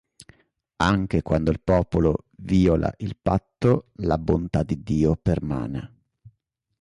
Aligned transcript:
Anche 0.77 1.21
quando 1.21 1.51
il 1.51 1.59
popolo 1.61 2.25
viola 2.37 2.91
il 2.97 3.15
patto, 3.21 3.91
la 3.97 4.17
bontà 4.17 4.63
di 4.63 4.81
Dio 4.81 5.15
permane. 5.15 5.97